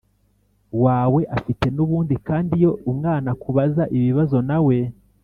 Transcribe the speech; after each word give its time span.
wawe 0.83 1.21
afite 1.37 1.65
N 1.75 1.77
ubundi 1.85 2.15
kandi 2.27 2.51
iyo 2.59 2.71
umwana 2.91 3.27
akubaza 3.35 3.83
ibibazo 3.97 4.37
nawe 4.49 4.77